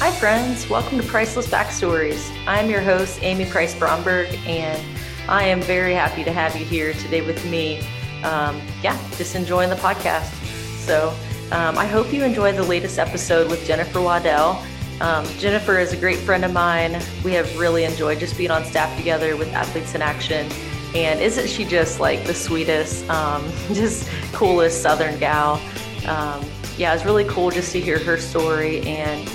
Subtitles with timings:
[0.00, 0.66] Hi, friends.
[0.70, 2.34] Welcome to Priceless Backstories.
[2.46, 4.82] I'm your host, Amy Price Bromberg, and
[5.28, 7.80] I am very happy to have you here today with me.
[8.24, 10.32] Um, yeah, just enjoying the podcast.
[10.78, 11.14] So,
[11.52, 14.64] um, I hope you enjoyed the latest episode with Jennifer Waddell.
[15.02, 16.98] Um, Jennifer is a great friend of mine.
[17.22, 20.50] We have really enjoyed just being on staff together with Athletes in Action.
[20.94, 25.60] And isn't she just like the sweetest, um, just coolest Southern gal?
[26.08, 26.42] Um,
[26.78, 29.30] yeah, it's really cool just to hear her story and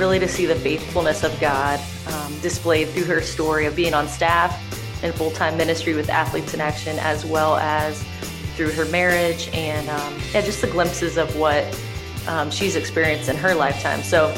[0.00, 4.08] really to see the faithfulness of God um, displayed through her story of being on
[4.08, 4.58] staff
[5.04, 8.02] and full time ministry with Athletes in Action, as well as
[8.56, 11.64] through her marriage and um, yeah, just the glimpses of what
[12.26, 14.02] um, she's experienced in her lifetime.
[14.02, 14.34] So,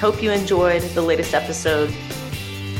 [0.00, 1.94] hope you enjoyed the latest episode.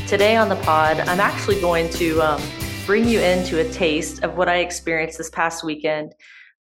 [0.07, 2.41] Today on the pod, I'm actually going to um,
[2.87, 6.13] bring you into a taste of what I experienced this past weekend.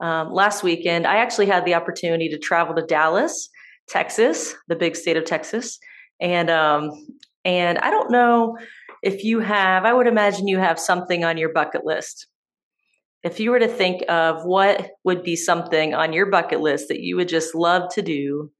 [0.00, 3.48] Um, last weekend, I actually had the opportunity to travel to Dallas
[3.90, 5.78] Texas, the big state of Texas.
[6.20, 6.90] And um,
[7.44, 8.58] and I don't know
[9.02, 12.26] if you have, I would imagine you have something on your bucket list.
[13.22, 17.00] If you were to think of what would be something on your bucket list that
[17.00, 18.50] you would just love to do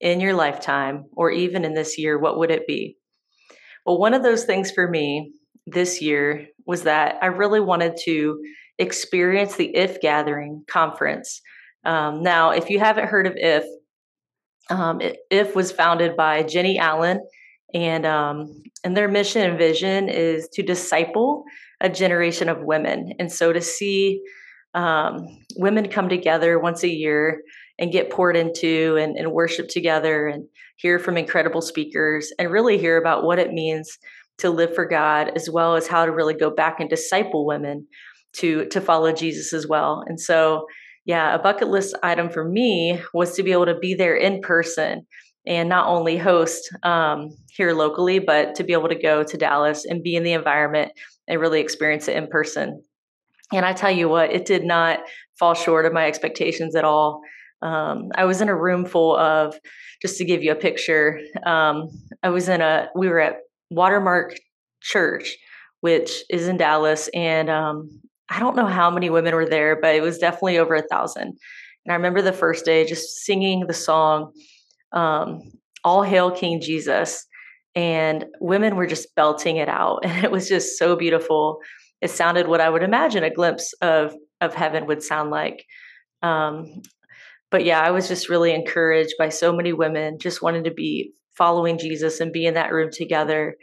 [0.00, 2.96] in your lifetime or even in this year, what would it be?
[3.84, 5.32] Well, one of those things for me
[5.66, 8.40] this year was that I really wanted to
[8.78, 11.40] experience the IF Gathering conference.
[11.84, 13.64] Um, now, if you haven't heard of IF,
[14.70, 17.20] um, IF was founded by Jennie Allen,
[17.74, 21.44] and um, and their mission and vision is to disciple
[21.80, 23.12] a generation of women.
[23.18, 24.22] And so to see
[24.74, 27.42] um, women come together once a year
[27.78, 30.44] and get poured into and, and worship together and
[30.76, 33.98] hear from incredible speakers and really hear about what it means
[34.38, 37.86] to live for God as well as how to really go back and disciple women
[38.34, 40.04] to to follow Jesus as well.
[40.06, 40.66] And so
[41.08, 44.42] yeah, a bucket list item for me was to be able to be there in
[44.42, 45.06] person
[45.46, 49.86] and not only host um, here locally, but to be able to go to Dallas
[49.86, 50.92] and be in the environment
[51.26, 52.82] and really experience it in person.
[53.54, 54.98] And I tell you what, it did not
[55.38, 57.22] fall short of my expectations at all.
[57.62, 59.58] Um, I was in a room full of,
[60.02, 61.88] just to give you a picture, um,
[62.22, 63.38] I was in a, we were at
[63.70, 64.36] Watermark
[64.82, 65.38] Church,
[65.80, 67.88] which is in Dallas, and um,
[68.28, 71.38] I don't know how many women were there, but it was definitely over a thousand.
[71.84, 74.32] And I remember the first day just singing the song,
[74.92, 75.40] um,
[75.84, 77.26] All Hail King Jesus.
[77.74, 80.00] And women were just belting it out.
[80.04, 81.60] And it was just so beautiful.
[82.00, 85.64] It sounded what I would imagine a glimpse of, of heaven would sound like.
[86.22, 86.82] Um,
[87.50, 91.12] but yeah, I was just really encouraged by so many women just wanting to be
[91.36, 93.56] following Jesus and be in that room together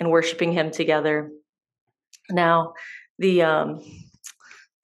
[0.00, 1.30] and worshiping him together.
[2.30, 2.72] Now,
[3.20, 3.78] the um,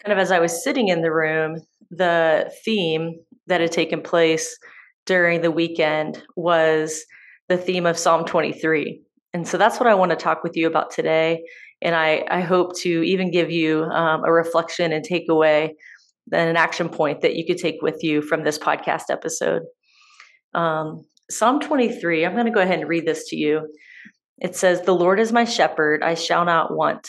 [0.04, 1.60] kind of as I was sitting in the room,
[1.90, 4.56] the theme that had taken place
[5.06, 7.02] during the weekend was
[7.48, 9.00] the theme of Psalm 23.
[9.32, 11.44] And so that's what I want to talk with you about today.
[11.80, 15.70] And I, I hope to even give you um, a reflection and takeaway
[16.32, 19.62] and an action point that you could take with you from this podcast episode.
[20.54, 23.72] Um, Psalm 23, I'm going to go ahead and read this to you.
[24.38, 27.08] It says, The Lord is my shepherd, I shall not want.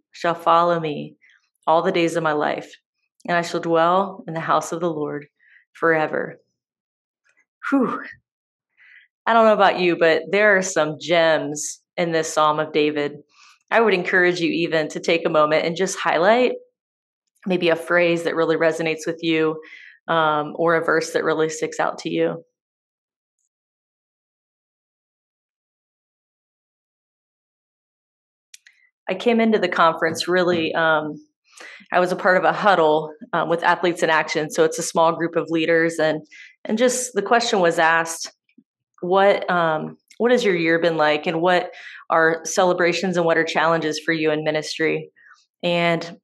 [0.11, 1.15] shall follow me
[1.67, 2.73] all the days of my life,
[3.27, 5.27] and I shall dwell in the house of the Lord
[5.73, 6.39] forever.
[7.69, 8.01] Whew.
[9.25, 13.13] I don't know about you, but there are some gems in this Psalm of David.
[13.69, 16.53] I would encourage you even to take a moment and just highlight
[17.45, 19.61] maybe a phrase that really resonates with you
[20.07, 22.43] um, or a verse that really sticks out to you.
[29.11, 30.73] I came into the conference really.
[30.73, 31.21] Um,
[31.91, 34.83] I was a part of a huddle um, with Athletes in Action, so it's a
[34.83, 36.25] small group of leaders, and
[36.63, 38.31] and just the question was asked,
[39.01, 41.71] what um, what has your year been like, and what
[42.09, 45.11] are celebrations and what are challenges for you in ministry?
[45.61, 46.17] And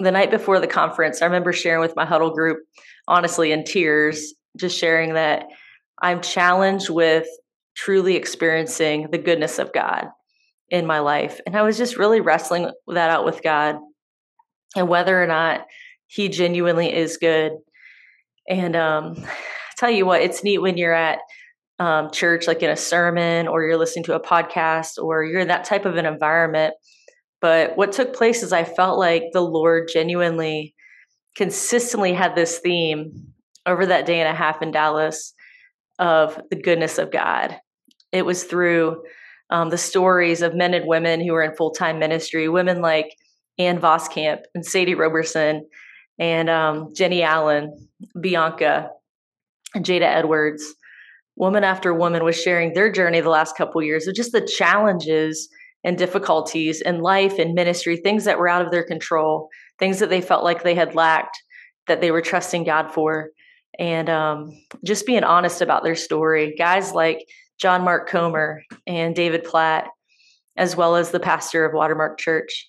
[0.00, 2.58] the night before the conference, I remember sharing with my huddle group,
[3.06, 5.44] honestly in tears, just sharing that
[6.02, 7.28] I'm challenged with
[7.76, 10.08] truly experiencing the goodness of God
[10.70, 11.40] in my life.
[11.46, 13.76] And I was just really wrestling that out with God
[14.76, 15.66] and whether or not
[16.06, 17.52] He genuinely is good.
[18.48, 21.18] And um, I tell you what, it's neat when you're at
[21.78, 25.48] um, church, like in a sermon, or you're listening to a podcast, or you're in
[25.48, 26.74] that type of an environment.
[27.40, 30.74] But what took place is I felt like the Lord genuinely,
[31.36, 33.32] consistently had this theme
[33.66, 35.34] over that day and a half in Dallas
[35.98, 37.58] of the goodness of God.
[38.12, 39.02] It was through
[39.50, 43.14] um, the stories of men and women who were in full time ministry, women like
[43.58, 45.66] Ann Voskamp and Sadie Robertson
[46.18, 47.88] and um, Jennie Allen,
[48.20, 48.90] Bianca,
[49.74, 50.74] and Jada Edwards.
[51.36, 55.48] Woman after woman was sharing their journey the last couple years of just the challenges
[55.82, 59.48] and difficulties in life and ministry, things that were out of their control,
[59.78, 61.36] things that they felt like they had lacked,
[61.88, 63.30] that they were trusting God for,
[63.78, 64.50] and um,
[64.84, 66.54] just being honest about their story.
[66.56, 67.18] Guys like
[67.58, 69.88] John Mark Comer and David Platt,
[70.56, 72.68] as well as the pastor of Watermark Church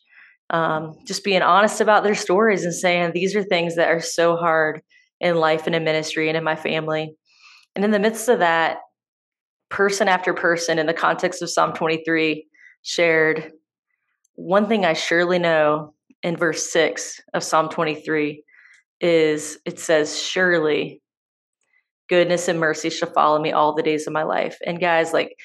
[0.49, 4.35] um, just being honest about their stories and saying these are things that are so
[4.35, 4.81] hard
[5.19, 7.15] in life and in ministry and in my family.
[7.75, 8.77] And in the midst of that,
[9.69, 12.47] person after person in the context of Psalm 23
[12.83, 13.51] shared
[14.35, 18.43] one thing I surely know in verse 6 of Psalm 23
[19.01, 21.01] is it says, Surely
[22.09, 24.57] goodness and mercy shall follow me all the days of my life.
[24.65, 25.35] And guys, like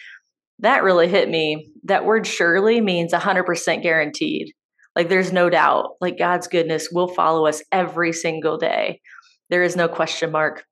[0.61, 1.71] that really hit me.
[1.85, 4.53] That word surely means 100% guaranteed.
[4.95, 9.01] Like there's no doubt, like God's goodness will follow us every single day.
[9.49, 10.65] There is no question mark.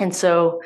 [0.00, 0.60] And so,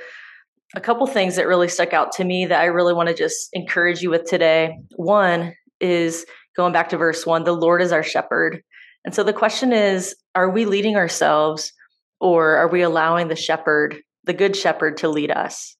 [0.74, 3.48] a couple things that really stuck out to me that I really want to just
[3.52, 4.76] encourage you with today.
[4.96, 6.26] One is
[6.56, 8.62] going back to verse one the Lord is our shepherd.
[9.04, 11.72] And so the question is are we leading ourselves
[12.20, 13.96] or are we allowing the shepherd,
[14.26, 15.76] the good shepherd, to lead us?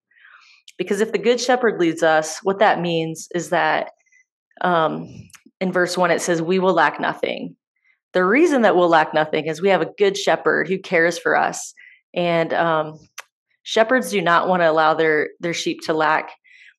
[0.79, 3.91] Because if the good shepherd leads us, what that means is that
[4.61, 5.09] um,
[5.61, 7.57] in verse one, it says, We will lack nothing.
[8.13, 11.37] The reason that we'll lack nothing is we have a good shepherd who cares for
[11.37, 11.75] us.
[12.15, 12.99] And um,
[13.63, 16.31] shepherds do not want to allow their, their sheep to lack.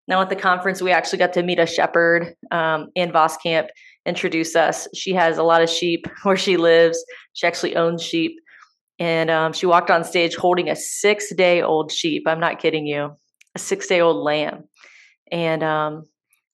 [0.07, 2.33] Now, at the conference, we actually got to meet a shepherd.
[2.49, 3.67] Um, Ann Voskamp
[4.05, 4.87] introduced us.
[4.95, 7.03] She has a lot of sheep where she lives.
[7.33, 8.39] She actually owns sheep.
[8.99, 12.23] And um, she walked on stage holding a six day old sheep.
[12.25, 13.11] I'm not kidding you,
[13.55, 14.63] a six day old lamb.
[15.31, 16.03] And um,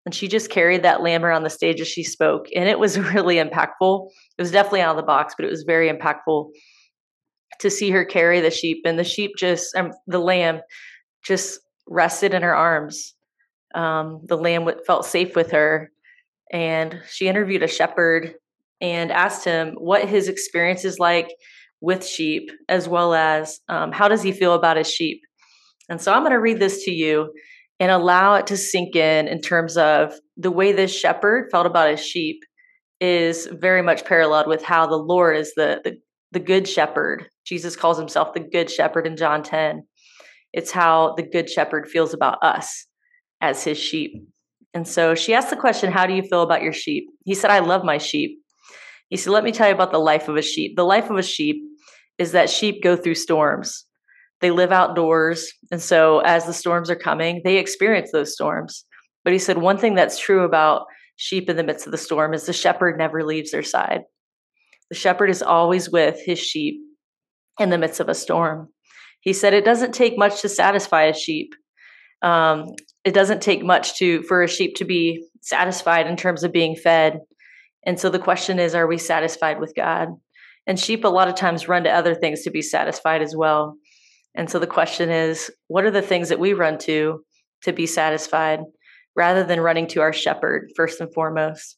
[0.06, 2.48] and she just carried that lamb around the stage as she spoke.
[2.56, 4.10] And it was really impactful.
[4.38, 6.50] It was definitely out of the box but it was very impactful
[7.60, 8.82] to see her carry the sheep.
[8.86, 10.62] And the sheep just um, the lamb
[11.24, 13.14] just rested in her arms.
[13.76, 15.92] Um, the lamb felt safe with her.
[16.52, 18.36] And she interviewed a shepherd
[18.82, 21.34] and asked him what his experience is like
[21.84, 25.22] with sheep as well as um, how does he feel about his sheep
[25.90, 27.32] and so i'm going to read this to you
[27.80, 31.90] and allow it to sink in in terms of the way this shepherd felt about
[31.90, 32.44] his sheep
[33.04, 35.98] is very much paralleled with how the Lord is the, the,
[36.32, 37.28] the good shepherd.
[37.46, 39.84] Jesus calls himself the good shepherd in John 10.
[40.54, 42.88] It's how the good shepherd feels about us
[43.42, 44.14] as his sheep.
[44.74, 47.10] And so she asked the question, How do you feel about your sheep?
[47.26, 48.40] He said, I love my sheep.
[49.10, 50.78] He said, Let me tell you about the life of a sheep.
[50.78, 51.62] The life of a sheep
[52.18, 53.86] is that sheep go through storms.
[54.42, 55.52] They live outdoors.
[55.72, 58.86] And so as the storms are coming, they experience those storms.
[59.24, 62.34] But he said one thing that's true about sheep in the midst of the storm
[62.34, 64.02] is the shepherd never leaves their side.
[64.90, 66.82] The shepherd is always with his sheep
[67.60, 68.70] in the midst of a storm.
[69.22, 71.56] He said it doesn't take much to satisfy a sheep.
[72.22, 72.68] Um,
[73.04, 76.76] it doesn't take much to for a sheep to be satisfied in terms of being
[76.76, 77.20] fed.
[77.86, 80.10] And so the question is, are we satisfied with God?
[80.66, 83.76] And sheep a lot of times run to other things to be satisfied as well.
[84.36, 87.24] And so the question is, what are the things that we run to
[87.64, 88.60] to be satisfied
[89.16, 91.78] rather than running to our shepherd first and foremost?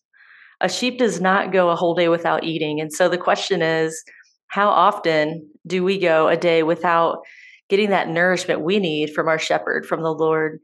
[0.61, 2.79] A sheep does not go a whole day without eating.
[2.79, 4.03] And so the question is,
[4.47, 7.19] how often do we go a day without
[7.67, 10.59] getting that nourishment we need from our shepherd, from the Lord?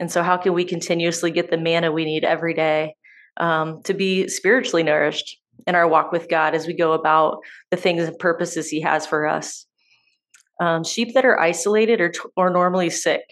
[0.00, 2.94] And so, how can we continuously get the manna we need every day
[3.36, 7.38] um, to be spiritually nourished in our walk with God as we go about
[7.70, 9.66] the things and purposes He has for us?
[10.60, 13.22] um, sheep that are isolated or, or normally sick.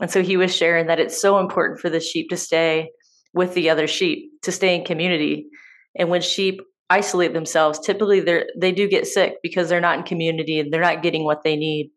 [0.00, 2.90] And so he was sharing that it's so important for the sheep to stay
[3.32, 5.46] with the other sheep, to stay in community.
[5.96, 10.04] And when sheep isolate themselves, typically they they do get sick because they're not in
[10.04, 11.90] community and they're not getting what they need.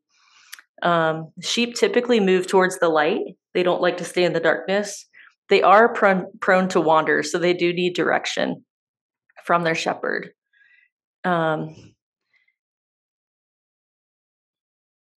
[0.82, 3.20] Um, sheep typically move towards the light.
[3.54, 5.06] They don't like to stay in the darkness.
[5.50, 8.64] They are prone, prone to wander, so they do need direction
[9.50, 10.30] from their shepherd.
[11.24, 11.76] Um,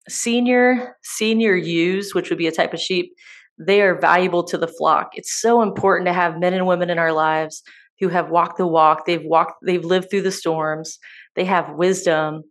[0.08, 3.12] senior senior ewes, which would be a type of sheep,
[3.60, 5.10] they are valuable to the flock.
[5.16, 7.62] It's so important to have men and women in our lives
[8.00, 9.06] who have walked the walk.
[9.06, 10.98] They've walked, they've lived through the storms.
[11.36, 12.44] They have wisdom,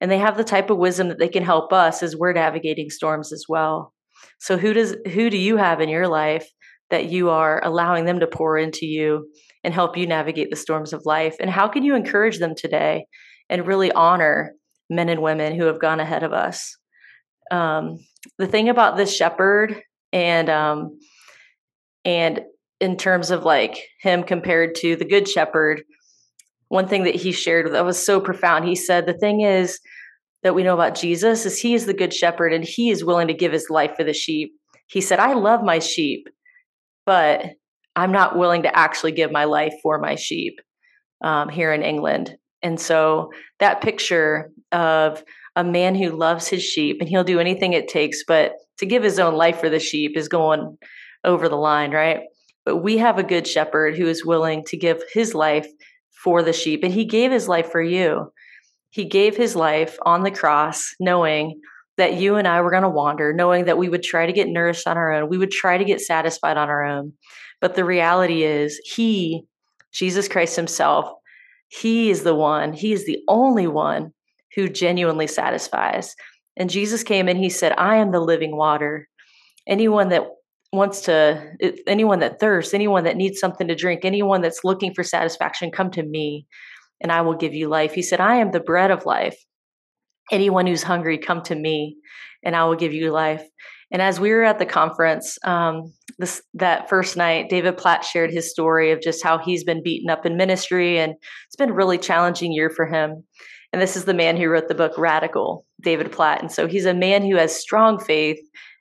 [0.00, 2.90] and they have the type of wisdom that they can help us as we're navigating
[2.90, 3.94] storms as well.
[4.40, 6.50] So who does who do you have in your life
[6.90, 9.28] that you are allowing them to pour into you
[9.64, 11.36] and help you navigate the storms of life?
[11.40, 13.06] And how can you encourage them today
[13.48, 14.54] and really honor
[14.88, 16.76] men and women who have gone ahead of us?
[17.50, 17.98] Um,
[18.38, 20.98] the thing about this shepherd and um,
[22.04, 22.42] and
[22.80, 25.82] in terms of like him compared to the good shepherd,
[26.68, 28.64] one thing that he shared that was so profound.
[28.64, 29.80] He said, The thing is
[30.42, 33.28] that we know about Jesus is he is the good shepherd and he is willing
[33.28, 34.52] to give his life for the sheep.
[34.86, 36.28] He said, I love my sheep,
[37.08, 37.42] but
[37.96, 40.60] I'm not willing to actually give my life for my sheep
[41.24, 42.36] um, here in England.
[42.62, 45.24] And so that picture of
[45.56, 49.02] a man who loves his sheep and he'll do anything it takes, but to give
[49.02, 50.76] his own life for the sheep is going
[51.24, 52.20] over the line, right?
[52.66, 55.66] But we have a good shepherd who is willing to give his life
[56.22, 56.84] for the sheep.
[56.84, 58.30] And he gave his life for you.
[58.90, 61.58] He gave his life on the cross, knowing
[61.98, 64.48] that you and I were going to wander, knowing that we would try to get
[64.48, 65.28] nourished on our own.
[65.28, 67.12] We would try to get satisfied on our own.
[67.60, 69.42] But the reality is, He,
[69.92, 71.10] Jesus Christ Himself,
[71.68, 74.12] He is the one, He is the only one
[74.54, 76.14] who genuinely satisfies.
[76.56, 79.08] And Jesus came and He said, I am the living water.
[79.66, 80.26] Anyone that
[80.72, 81.42] wants to
[81.86, 85.90] anyone that thirsts anyone that needs something to drink anyone that's looking for satisfaction come
[85.90, 86.46] to me
[87.00, 89.34] and i will give you life he said i am the bread of life
[90.30, 91.96] anyone who's hungry come to me
[92.44, 93.42] and i will give you life.
[93.90, 98.30] And as we were at the conference um, this that first night david platt shared
[98.30, 101.14] his story of just how he's been beaten up in ministry and
[101.46, 103.24] it's been a really challenging year for him.
[103.72, 106.40] And this is the man who wrote the book radical david platt.
[106.40, 108.38] And so he's a man who has strong faith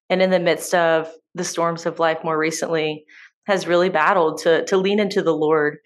[0.10, 3.06] and in the midst of the storms of life more recently
[3.46, 5.77] has really battled to to lean into the Lord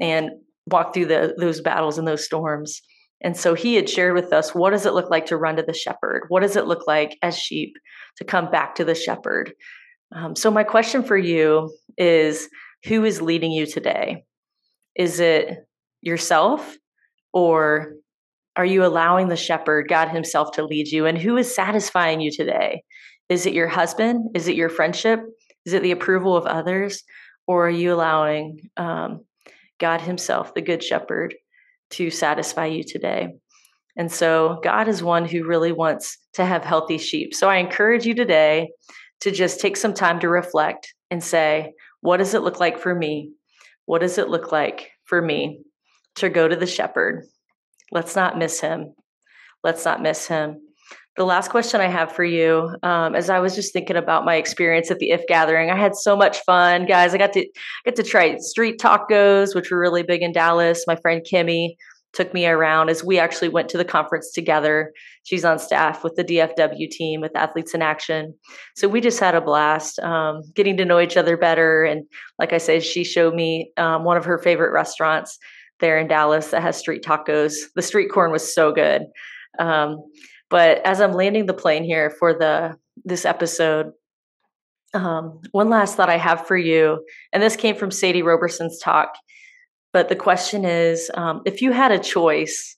[0.00, 0.30] and
[0.66, 2.80] walk through the, those battles and those storms.
[3.22, 5.62] And so he had shared with us what does it look like to run to
[5.62, 6.24] the shepherd?
[6.28, 7.76] What does it look like as sheep
[8.16, 9.52] to come back to the shepherd?
[10.14, 12.48] Um, so, my question for you is
[12.84, 14.24] who is leading you today?
[14.94, 15.66] Is it
[16.02, 16.76] yourself
[17.32, 17.94] or
[18.56, 21.06] are you allowing the shepherd, God Himself, to lead you?
[21.06, 22.84] And who is satisfying you today?
[23.28, 24.30] Is it your husband?
[24.34, 25.20] Is it your friendship?
[25.64, 27.02] Is it the approval of others?
[27.46, 29.24] Or are you allowing um,
[29.80, 31.34] God Himself, the Good Shepherd,
[31.90, 33.28] to satisfy you today?
[33.96, 37.34] And so, God is one who really wants to have healthy sheep.
[37.34, 38.70] So, I encourage you today
[39.20, 42.94] to just take some time to reflect and say, what does it look like for
[42.94, 43.32] me?
[43.86, 45.62] What does it look like for me
[46.16, 47.24] to go to the shepherd?
[47.92, 48.94] Let's not miss him.
[49.62, 50.60] Let's not miss him.
[51.16, 54.34] The last question I have for you, um, as I was just thinking about my
[54.34, 57.14] experience at the IF gathering, I had so much fun, guys.
[57.14, 57.46] I got to
[57.84, 60.84] get to try street tacos, which were really big in Dallas.
[60.88, 61.76] My friend Kimmy
[62.14, 64.92] took me around as we actually went to the conference together.
[65.22, 68.34] She's on staff with the DFW team with Athletes in Action.
[68.74, 71.84] So we just had a blast um, getting to know each other better.
[71.84, 72.06] And
[72.38, 75.38] like I said, she showed me um, one of her favorite restaurants
[75.80, 77.54] there in Dallas that has street tacos.
[77.74, 79.02] The street corn was so good.
[79.58, 79.98] Um,
[80.54, 83.90] but as I'm landing the plane here for the this episode,
[84.94, 89.16] um, one last thought I have for you, and this came from Sadie Robertson's talk.
[89.92, 92.76] But the question is, um, if you had a choice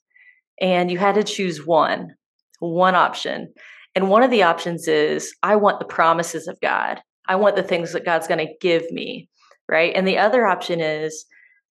[0.58, 2.14] and you had to choose one,
[2.60, 3.52] one option,
[3.94, 7.02] and one of the options is, I want the promises of God.
[7.28, 9.28] I want the things that God's going to give me,
[9.68, 9.92] right?
[9.94, 11.26] And the other option is,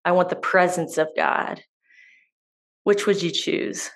[0.06, 1.64] I want the presence of God.
[2.84, 3.90] Which would you choose?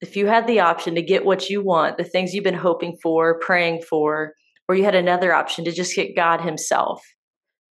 [0.00, 2.96] If you had the option to get what you want, the things you've been hoping
[3.02, 4.34] for, praying for,
[4.68, 7.02] or you had another option to just get God Himself,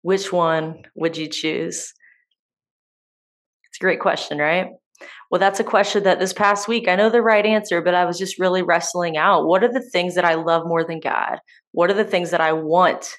[0.02, 1.92] which one would you choose?
[3.68, 4.68] It's a great question, right?
[5.30, 8.04] Well, that's a question that this past week, I know the right answer, but I
[8.04, 9.46] was just really wrestling out.
[9.46, 11.38] What are the things that I love more than God?
[11.72, 13.16] What are the things that I want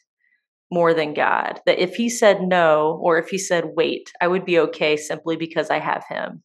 [0.72, 1.60] more than God?
[1.66, 5.36] That if He said no, or if He said wait, I would be okay simply
[5.36, 6.42] because I have Him.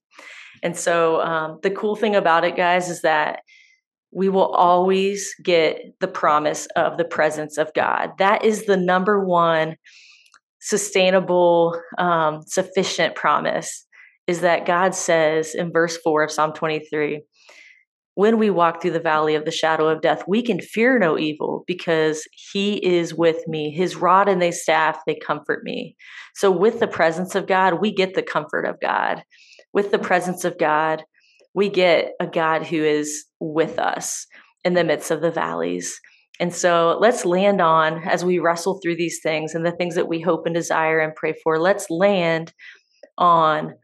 [0.62, 3.40] And so um, the cool thing about it, guys, is that
[4.12, 8.11] we will always get the promise of the presence of God.
[8.19, 9.76] That is the number one
[10.61, 13.87] sustainable, um, sufficient promise
[14.26, 17.23] is that God says in verse 4 of Psalm 23
[18.14, 21.19] when we walk through the valley of the shadow of death, we can fear no
[21.19, 23.71] evil because he is with me.
[23.71, 25.97] His rod and they staff, they comfort me.
[26.35, 29.23] So, with the presence of God, we get the comfort of God
[29.72, 31.04] with the presence of God,
[31.54, 34.26] we get a God who is with us
[34.64, 36.00] in the midst of the valleys.
[36.40, 40.08] And so let's land on as we wrestle through these things and the things that
[40.08, 41.58] we hope and desire and pray for.
[41.58, 42.52] Let's land
[43.18, 43.74] on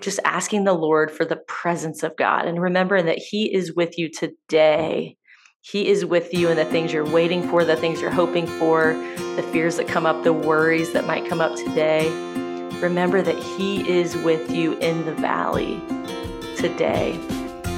[0.00, 3.98] just asking the Lord for the presence of God and remembering that He is with
[3.98, 5.16] you today.
[5.62, 8.92] He is with you in the things you're waiting for, the things you're hoping for,
[9.34, 12.06] the fears that come up, the worries that might come up today.
[12.82, 15.80] Remember that He is with you in the valley
[16.56, 17.18] today.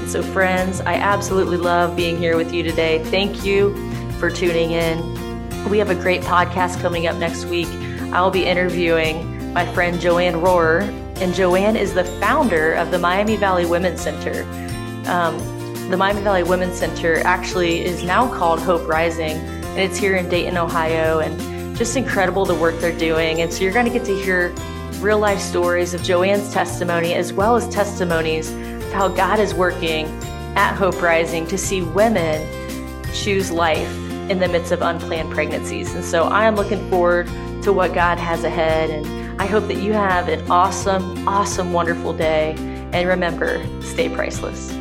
[0.07, 3.03] So, friends, I absolutely love being here with you today.
[3.05, 3.75] Thank you
[4.19, 5.69] for tuning in.
[5.69, 7.69] We have a great podcast coming up next week.
[8.13, 10.83] I'll be interviewing my friend Joanne Rohrer,
[11.21, 14.43] and Joanne is the founder of the Miami Valley Women's Center.
[15.11, 15.37] Um,
[15.91, 20.29] the Miami Valley Women's Center actually is now called Hope Rising, and it's here in
[20.29, 23.41] Dayton, Ohio, and just incredible the work they're doing.
[23.41, 24.55] And so you're going to get to hear
[25.01, 30.07] real life stories of Joanne's testimony as well as testimonies of how God is working
[30.57, 32.47] at Hope Rising to see women
[33.15, 33.91] choose life
[34.29, 35.95] in the midst of unplanned pregnancies.
[35.95, 37.27] And so I am looking forward
[37.63, 38.91] to what God has ahead.
[38.91, 42.55] And I hope that you have an awesome, awesome, wonderful day.
[42.93, 44.78] And remember, stay priceless.